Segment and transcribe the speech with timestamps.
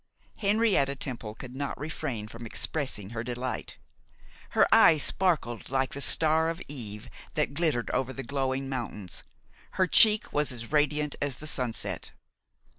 [0.37, 3.77] Henrietta Temple could not refrain from expressing her delight.
[4.57, 9.21] Her eye sparkled like the star of eve that glittered over the glowing mountains;
[9.73, 12.13] her cheek was as radiant as the sunset.